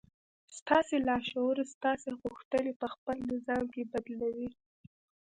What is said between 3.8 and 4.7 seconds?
بدلوي